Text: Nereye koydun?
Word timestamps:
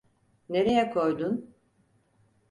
Nereye 0.49 0.89
koydun? 0.89 1.55